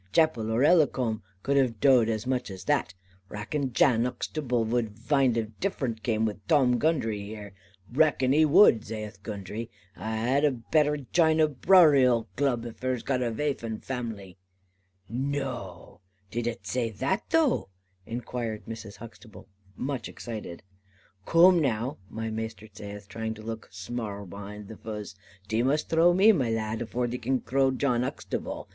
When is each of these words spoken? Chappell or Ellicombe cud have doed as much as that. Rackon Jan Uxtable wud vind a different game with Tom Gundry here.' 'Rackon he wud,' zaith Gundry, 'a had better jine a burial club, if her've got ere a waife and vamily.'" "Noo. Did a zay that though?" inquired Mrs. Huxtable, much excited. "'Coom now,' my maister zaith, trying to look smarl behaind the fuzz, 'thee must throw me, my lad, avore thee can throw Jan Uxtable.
Chappell 0.11 0.49
or 0.51 0.63
Ellicombe 0.63 1.21
cud 1.43 1.57
have 1.57 1.79
doed 1.79 2.09
as 2.09 2.25
much 2.25 2.49
as 2.49 2.63
that. 2.63 2.95
Rackon 3.29 3.71
Jan 3.71 4.05
Uxtable 4.07 4.65
wud 4.65 4.89
vind 4.89 5.37
a 5.37 5.43
different 5.43 6.01
game 6.01 6.25
with 6.25 6.43
Tom 6.47 6.79
Gundry 6.79 7.21
here.' 7.21 7.53
'Rackon 7.93 8.33
he 8.33 8.43
wud,' 8.43 8.83
zaith 8.83 9.21
Gundry, 9.21 9.69
'a 9.95 9.99
had 10.03 10.71
better 10.71 10.97
jine 10.97 11.39
a 11.39 11.47
burial 11.47 12.27
club, 12.35 12.65
if 12.65 12.81
her've 12.81 13.05
got 13.05 13.21
ere 13.21 13.29
a 13.29 13.31
waife 13.31 13.61
and 13.61 13.85
vamily.'" 13.85 14.37
"Noo. 15.07 15.99
Did 16.31 16.47
a 16.47 16.57
zay 16.65 16.89
that 16.89 17.21
though?" 17.29 17.69
inquired 18.07 18.65
Mrs. 18.65 18.95
Huxtable, 18.95 19.47
much 19.77 20.09
excited. 20.09 20.63
"'Coom 21.27 21.59
now,' 21.59 21.97
my 22.09 22.31
maister 22.31 22.67
zaith, 22.75 23.07
trying 23.07 23.35
to 23.35 23.43
look 23.43 23.69
smarl 23.71 24.25
behaind 24.27 24.67
the 24.67 24.77
fuzz, 24.77 25.13
'thee 25.47 25.61
must 25.61 25.89
throw 25.89 26.11
me, 26.11 26.31
my 26.31 26.49
lad, 26.49 26.81
avore 26.81 27.05
thee 27.05 27.19
can 27.19 27.39
throw 27.39 27.69
Jan 27.69 28.01
Uxtable. 28.01 28.67